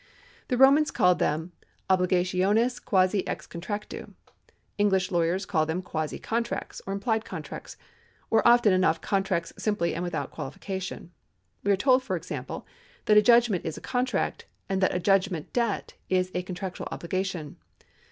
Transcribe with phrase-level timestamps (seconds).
[0.47, 1.51] The Romans called them
[1.87, 4.15] obligationes quasi ex contractu.
[4.79, 7.77] English lawyers call them quasi contracts or implied contracts,
[8.31, 11.11] or often enough contracts simply and without qualification.
[11.63, 12.65] We are told, for example,
[13.05, 16.87] that a judgment is a contract, and that a judgment debt is a con tractual
[16.91, 17.57] obligation.